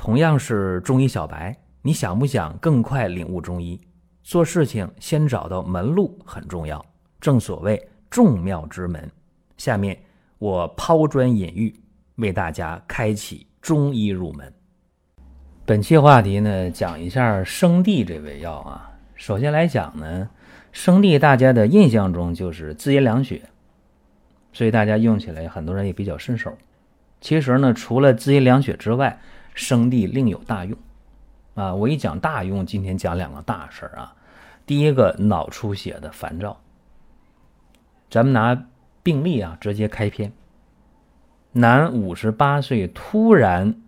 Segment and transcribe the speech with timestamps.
[0.00, 3.78] 同样是中医小白，你想不想更快领悟中医？
[4.22, 6.82] 做事情先找到门路很重要，
[7.20, 9.10] 正所谓众妙之门。
[9.58, 9.94] 下面
[10.38, 11.78] 我抛砖引玉，
[12.16, 14.50] 为大家开启中医入门。
[15.66, 18.90] 本期话题呢，讲一下生地这味药啊。
[19.16, 20.30] 首先来讲呢，
[20.72, 23.42] 生地大家的印象中就是滋阴凉血，
[24.54, 26.56] 所以大家用起来很多人也比较顺手。
[27.20, 29.20] 其实呢，除了滋阴凉血之外，
[29.60, 30.76] 生地另有大用，
[31.54, 34.16] 啊，我一讲大用，今天讲两个大事儿啊。
[34.64, 36.58] 第一个脑出血的烦躁，
[38.08, 38.66] 咱们拿
[39.02, 40.32] 病例啊直接开篇。
[41.52, 43.82] 男，五十八岁，突然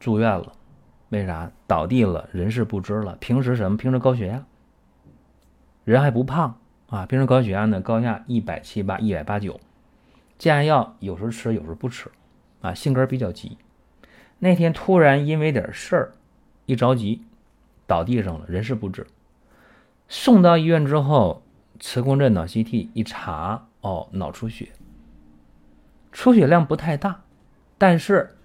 [0.00, 0.52] 住院了，
[1.10, 1.52] 为啥？
[1.68, 3.14] 倒地了，人事不知了。
[3.20, 3.76] 平时什么？
[3.76, 4.44] 平时高血压，
[5.84, 7.06] 人还不胖啊。
[7.06, 9.60] 平时高血压呢，高压一百七八、一百八九，
[10.36, 12.10] 降压药有时候吃，有时候不吃，
[12.60, 13.56] 啊，性格比较急。
[14.38, 16.12] 那天突然因为点事儿，
[16.66, 17.22] 一着急
[17.86, 19.06] 倒地上了，人事不知。
[20.08, 21.42] 送到医院之后，
[21.80, 24.72] 磁共振、脑 CT 一查，哦，脑出血，
[26.12, 27.22] 出血量不太大，
[27.78, 28.36] 但是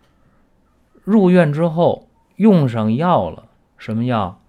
[1.04, 3.48] 入院之后用上药了，
[3.78, 4.40] 什么药？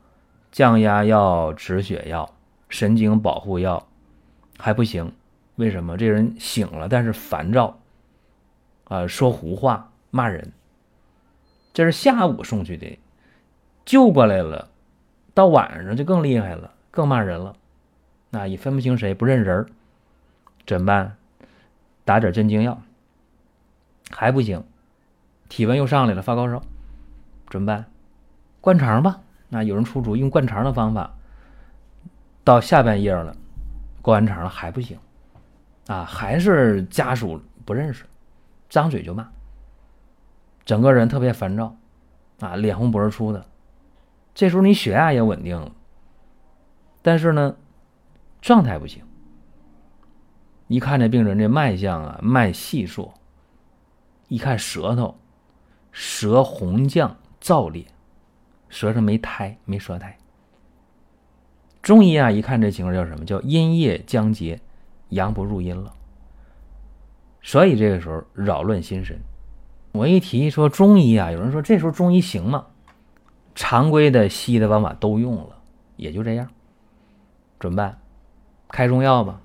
[0.50, 2.34] 降压药、止血药、
[2.68, 3.88] 神经保护药
[4.58, 5.12] 还不行，
[5.56, 5.96] 为什么？
[5.96, 7.80] 这人醒了，但是烦躁，
[8.84, 10.52] 啊，说胡话，骂人。
[11.72, 12.98] 这是下午送去的，
[13.84, 14.68] 救过来了，
[15.34, 17.56] 到晚上就更厉害了，更骂人了，
[18.30, 19.66] 那也分不清谁，不认人
[20.66, 21.16] 怎么办？
[22.04, 22.82] 打点镇静药，
[24.10, 24.64] 还不行，
[25.48, 26.62] 体温又上来了，发高烧，
[27.48, 27.86] 怎么办？
[28.60, 29.20] 灌肠吧。
[29.48, 31.14] 那有人出主意用灌肠的方法，
[32.42, 33.36] 到下半夜了，
[34.00, 34.98] 灌完肠了还不行，
[35.86, 38.04] 啊，还是家属不认识，
[38.68, 39.30] 张嘴就骂。
[40.64, 41.76] 整个人特别烦躁，
[42.40, 43.46] 啊，脸红脖子粗的。
[44.34, 45.72] 这时候你血压也稳定了，
[47.02, 47.56] 但是呢，
[48.40, 49.02] 状态不行。
[50.68, 53.12] 一看这病人这脉象啊，脉细数，
[54.28, 55.18] 一看舌头，
[55.90, 57.10] 舌红绛
[57.42, 57.84] 燥裂，
[58.70, 60.16] 舌上没苔，没舌苔。
[61.82, 63.24] 中医啊，一看这情况叫什么？
[63.26, 64.58] 叫阴液将结，
[65.10, 65.92] 阳不入阴了。
[67.42, 69.20] 所以这个时候扰乱心神。
[69.92, 72.66] 我一提说中医啊，有人说这时候中医行吗？
[73.54, 75.58] 常规的西医的方法都用了，
[75.96, 76.48] 也就这样。
[77.60, 77.98] 怎么办？
[78.68, 79.40] 开中药吧。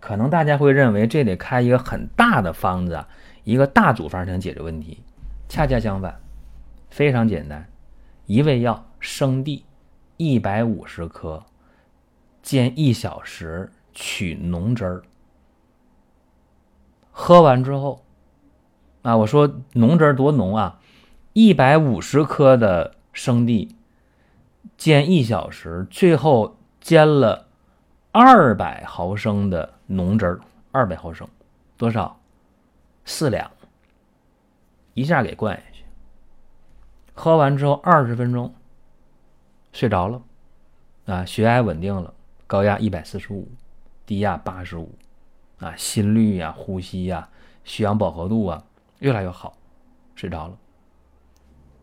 [0.00, 3.04] 可能大家会认为这得开一个很大的方子，
[3.44, 5.02] 一个大组方才能解决问题。
[5.48, 6.20] 恰恰相反，
[6.90, 7.66] 非常简单，
[8.26, 9.64] 一味药生地
[10.16, 11.42] 一百五十克，
[12.42, 15.02] 煎一小时，取浓汁儿，
[17.12, 18.03] 喝完之后。
[19.04, 20.80] 啊，我说浓汁多浓啊！
[21.34, 23.76] 一百五十克的生地
[24.78, 27.46] 煎一小时，最后煎了
[28.12, 30.40] 二百毫升的浓汁儿，
[30.72, 31.28] 二百毫升
[31.76, 32.18] 多少？
[33.04, 33.50] 四两，
[34.94, 35.84] 一下给灌下去。
[37.12, 38.54] 喝完之后二十分钟
[39.74, 40.22] 睡着了，
[41.04, 42.14] 啊，血压稳定了，
[42.46, 43.46] 高压一百四十五，
[44.06, 44.94] 低压八十五，
[45.58, 47.28] 啊，心率呀、呼吸呀、
[47.64, 48.64] 血氧饱和度啊。
[49.00, 49.56] 越来越好，
[50.14, 50.56] 睡着了。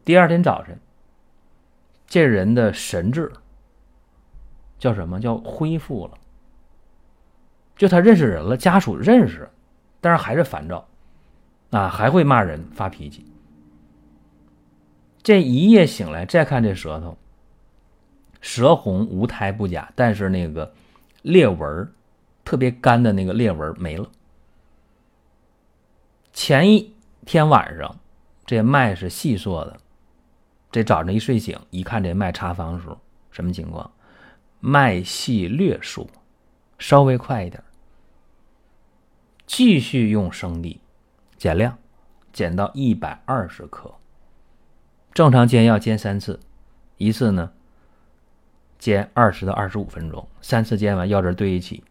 [0.04, 0.80] 第二天早晨，
[2.08, 3.32] 这人的神智
[4.80, 6.18] 叫什么叫恢复了？
[7.76, 9.50] 就他认识人了，家属认识，
[10.00, 10.88] 但是还是烦躁，
[11.70, 13.26] 啊，还会骂人发脾气。
[15.22, 17.16] 这一夜醒来，再看这舌头，
[18.40, 20.74] 舌红无苔不假，但是那个
[21.22, 21.88] 裂纹
[22.44, 24.10] 特别干的那个裂纹没了。
[26.34, 26.96] 前一。
[27.26, 27.96] 天晚上，
[28.46, 29.80] 这脉是细缩的。
[30.72, 33.00] 这早上一睡醒，一看这脉查房的时候，
[33.30, 33.92] 什么情况？
[34.59, 36.10] 脉细略数，
[36.80, 37.64] 稍微快一点。
[39.46, 40.80] 继续用生地，
[41.38, 41.78] 减量，
[42.31, 43.94] 减到一百二十克。
[45.13, 46.40] 正常煎药煎三次，
[46.98, 47.51] 一次呢
[48.80, 51.84] 煎二十到二十五分钟，三次煎完药汁兑一起，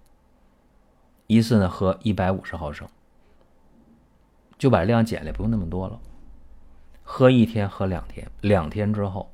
[1.27, 2.89] 一次呢喝一百五十毫升。
[4.61, 5.99] 就把量减了，不用那么多了。
[7.03, 9.33] 喝一天，喝两天，两天之后，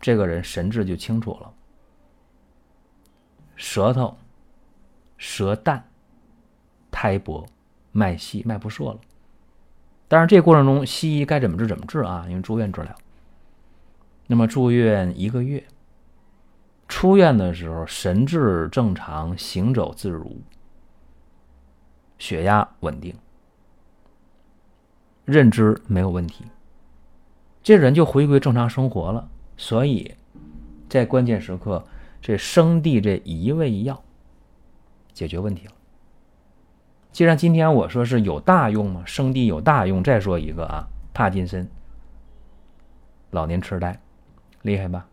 [0.00, 1.54] 这个人神志就清楚了。
[3.54, 4.18] 舌头、
[5.18, 5.88] 舌淡、
[6.90, 7.46] 苔薄、
[7.92, 8.98] 脉细、脉不数了。
[10.08, 12.26] 但是，这过程中西医该怎么治怎么治啊？
[12.28, 12.92] 因为住院治疗。
[14.26, 15.64] 那么住院一个月，
[16.88, 20.42] 出院的时候神志正常，行走自如，
[22.18, 23.14] 血压稳定。
[25.28, 26.42] 认知没有问题，
[27.62, 29.28] 这人就回归正常生活了。
[29.58, 30.14] 所以，
[30.88, 31.84] 在关键时刻，
[32.22, 34.02] 这生地这一味药
[35.12, 35.72] 解决问题了。
[37.12, 40.02] 既然今天我说是有大用嘛，生地有大用。
[40.02, 41.68] 再说一个啊，帕金森、
[43.30, 44.00] 老年痴呆，
[44.62, 45.06] 厉害吧？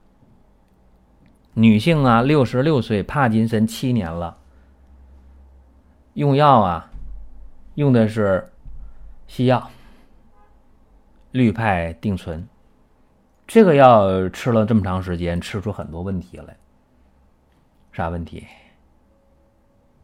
[1.55, 4.37] 女性啊，六十六岁，帕金森七年了，
[6.13, 6.89] 用药啊，
[7.73, 8.49] 用的是
[9.27, 9.69] 西药，
[11.35, 12.47] 氯派定醇。
[13.45, 16.55] 这个药吃了这么长时间，吃出很多问题来。
[17.91, 18.47] 啥问题？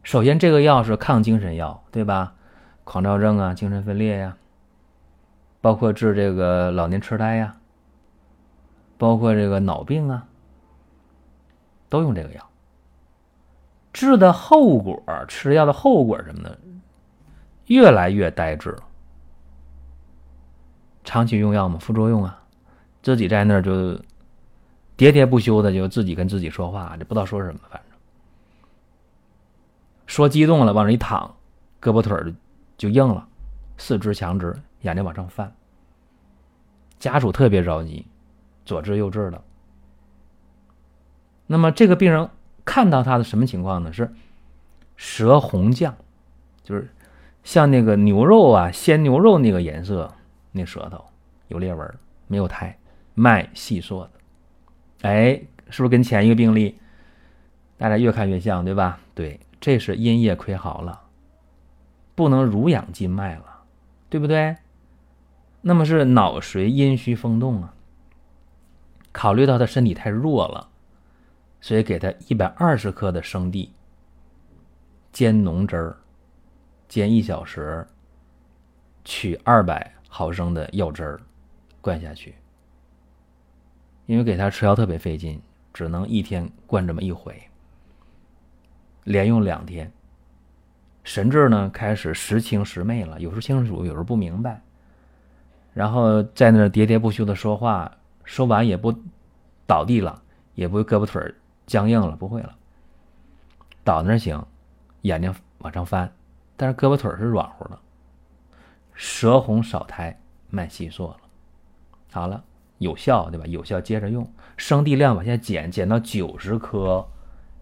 [0.02, 2.34] 首先，这个药是抗精神药，对吧？
[2.84, 4.36] 狂躁症啊，精神分裂呀，
[5.62, 7.56] 包括治这个老年痴呆呀，
[8.98, 10.28] 包括这个脑病啊，
[11.88, 12.46] 都用这个药。
[13.94, 16.54] 治的后果，吃药的后果什么呢？
[17.68, 18.82] 越来越呆滞了。
[21.04, 22.38] 长期用药嘛，副作用啊。
[23.02, 23.72] 自己在那儿就
[24.96, 27.98] 喋喋不休的，就自己跟自己说话，就不知道说什么，反正
[30.06, 31.34] 说激动了，往那一躺，
[31.80, 32.32] 胳膊腿儿
[32.76, 33.26] 就硬了，
[33.76, 35.52] 四肢强直，眼睛往上翻。
[36.98, 38.06] 家属特别着急，
[38.64, 39.42] 左治右治的。
[41.48, 42.30] 那么这个病人
[42.64, 43.92] 看到他的什么情况呢？
[43.92, 44.12] 是
[44.94, 45.92] 舌红绛，
[46.62, 46.88] 就是
[47.42, 50.14] 像那个牛肉啊，鲜牛肉那个颜色，
[50.52, 51.04] 那舌头
[51.48, 52.78] 有裂纹，没有苔。
[53.14, 54.10] 脉细缩的，
[55.08, 55.34] 哎，
[55.68, 56.78] 是不是跟前一个病例，
[57.76, 58.98] 大家越看越像，对吧？
[59.14, 60.98] 对，这是阴液亏好了，
[62.14, 63.64] 不能濡养筋脉了，
[64.08, 64.56] 对不对？
[65.60, 67.74] 那么是脑髓阴虚风动啊。
[69.12, 70.70] 考虑到他身体太弱了，
[71.60, 73.74] 所以给他一百二十克的生地
[75.12, 75.96] 煎浓汁儿，
[76.88, 77.86] 煎一小时，
[79.04, 81.18] 取二百毫升的药汁儿
[81.80, 82.34] 灌下去。
[84.04, 85.40] 因为给他吃药特别费劲，
[85.72, 87.42] 只能一天灌这么一回，
[89.04, 89.90] 连用两天。
[91.02, 94.60] 神志呢开始时清时昧了，有时清楚，有时不明白，
[95.72, 97.90] 然后在那喋喋不休的说话，
[98.22, 98.94] 说完也不
[99.66, 100.22] 倒地了，
[100.54, 101.34] 也不胳膊腿
[101.66, 102.54] 僵硬了，不会了。
[103.82, 104.44] 倒那行，
[105.02, 106.12] 眼睛往上翻，
[106.54, 107.78] 但是胳膊腿是软乎的，
[108.94, 111.16] 舌红少苔，脉细缩了。
[112.10, 112.44] 好了。
[112.78, 113.46] 有效，对吧？
[113.46, 117.06] 有效，接着用，生地量往下减，减到九十颗，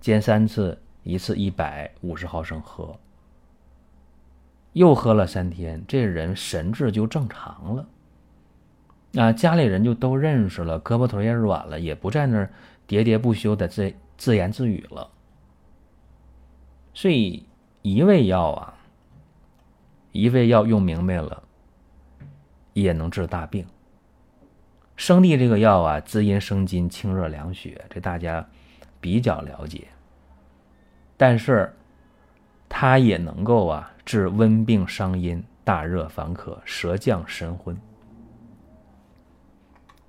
[0.00, 2.98] 煎三次，一次一百五十毫升喝。
[4.72, 7.88] 又喝了三天，这人神志就正常了。
[9.22, 12.50] 啊，家里人就都认识了，胳膊腿也软了，也不在那儿
[12.88, 15.06] 喋喋不休的自自言自语了。
[16.94, 17.44] 所以
[17.82, 18.74] 一味药啊，
[20.12, 21.42] 一味药用明白了，
[22.72, 23.64] 也能治大病。
[24.96, 28.46] 生地这个药啊，滋阴生津、清热凉血，这大家
[29.00, 29.88] 比较了解。
[31.16, 31.74] 但是
[32.68, 37.76] 它也能够啊治温病伤阴、大热烦渴、舌降神昏。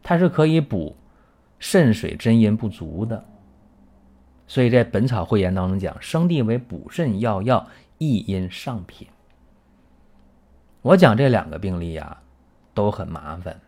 [0.03, 0.95] 它是可以补
[1.59, 3.23] 肾水真阴不足的。
[4.47, 7.65] 所以在《本草汇言》当中讲，生地为补肾要药，
[7.97, 9.07] 益阴上品。
[10.81, 12.17] 我讲这两个病例呀，
[12.73, 13.59] 都很麻烦。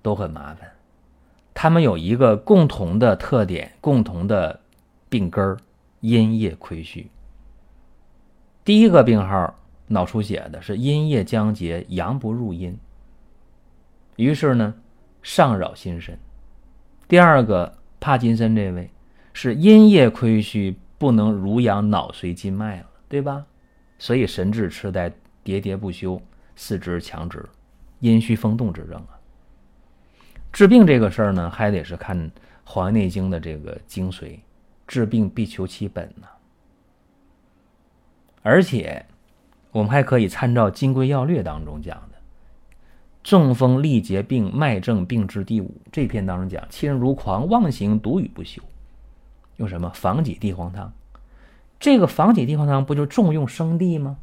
[0.00, 0.70] 都很麻烦，
[1.52, 4.60] 他们有一个共同的特点，共同的
[5.08, 5.58] 病根儿——
[6.00, 7.10] 阴液亏虚。
[8.64, 12.78] 第一个病号脑出血的是阴液僵结，阳不入阴，
[14.16, 14.72] 于是呢
[15.20, 16.16] 上扰心神。
[17.08, 18.88] 第二个帕金森这位
[19.34, 23.44] 是阴液亏虚，不能濡养脑髓筋脉了，对吧？
[23.98, 25.12] 所以神志痴呆、
[25.48, 26.20] 喋喋不休、
[26.54, 27.42] 四肢强直、
[28.00, 29.16] 阴虚风动之症啊。
[30.52, 32.30] 治病这个事儿呢，还得是看
[32.64, 34.38] 《黄帝内经》的这个精髓，
[34.86, 36.26] 治病必求其本呢。
[38.42, 39.06] 而且，
[39.72, 42.18] 我们还可以参照《金匮要略》当中讲的
[43.24, 48.62] “中风力竭病脉症病治第五”这篇当中讲：“其人如狂妄行，独语不休。”
[49.56, 49.90] 用什么？
[49.94, 50.92] 防己地黄汤。
[51.80, 54.18] 这个防己地黄汤不就重用生地吗？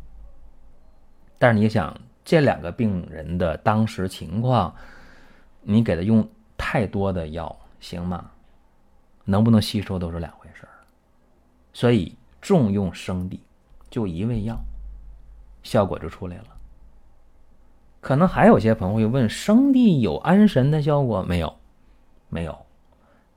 [1.38, 4.74] 但是你想，这两个病人的当时情况。
[5.68, 8.30] 你给他用太多的药行吗？
[9.24, 10.70] 能不能吸收都是两回事儿。
[11.74, 13.42] 所以重用生地，
[13.89, 14.56] 就一味药，
[15.63, 16.46] 效果就出来了。
[18.00, 21.51] 可能还有些朋友会问：生地有安神的效果没有？
[22.30, 22.56] 没有。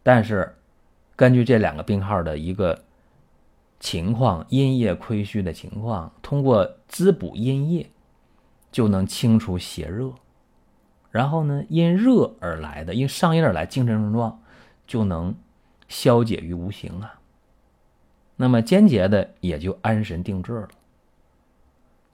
[0.02, 0.55] 但是
[1.17, 2.78] 根据这两个病号的一个
[3.80, 7.90] 情况，阴液亏虚的情况，通过滋补阴液，
[8.73, 10.12] 就能清除邪热。
[11.11, 14.40] 然后呢，因热而来的，因上炎而来精神症状
[14.87, 15.35] 就能
[15.88, 17.20] 消解于无形啊。
[18.37, 20.68] 那么间接的也就安神定志了。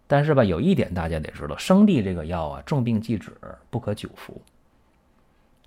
[0.07, 3.33] 但是吧，有一点大家得知道，生地这个药啊，重病忌止，
[3.71, 4.41] 不可久服。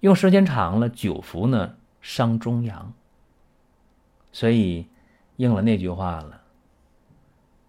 [0.02, 2.94] 用时间长了，久服呢伤中阳。
[4.32, 4.86] 所以
[5.38, 6.42] 应了那句话了：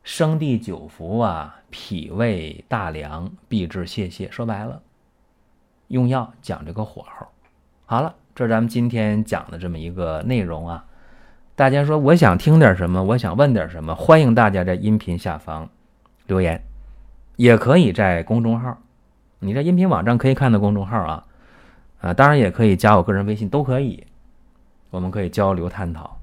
[0.02, 4.30] 生地久服啊，脾胃大凉，必致泄泻。
[4.30, 4.82] 说白了，
[5.88, 7.26] 用药讲这个火候。
[7.87, 10.84] 好了，这是咱们今天讲的这么一个内容啊。
[11.54, 15.68] 大家说我想听点什么，我想问点什么，欢迎大家在音频下方。
[16.26, 16.62] 留言，
[17.37, 18.78] 也可以在公众号，
[19.40, 21.26] 你在音频网站可以看到公众号啊，
[22.00, 24.06] 啊，当然也可以加我个人微信，都可以，
[24.90, 26.17] 我们可以交流探讨，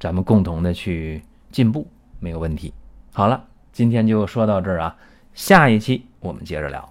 [0.00, 1.86] 咱们共同的去进步，
[2.18, 2.72] 没有问题。
[3.12, 4.96] 好了，今天就说到这儿啊，
[5.34, 6.90] 下一期我们接着聊。